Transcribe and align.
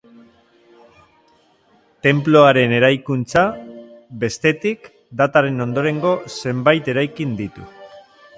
Tenpluaren 2.07 2.73
eraikuntza, 2.77 3.43
bestetik, 4.25 4.91
dataren 5.21 5.67
ondorengo 5.67 6.17
zenbait 6.39 6.95
eraikin 6.97 7.39
ditu. 7.43 7.69